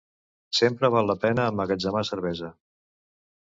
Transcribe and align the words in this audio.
Sempre 0.59 0.89
val 0.95 1.11
la 1.11 1.17
pena 1.27 1.47
emmagatzemar 1.51 2.05
cervesa. 2.13 2.53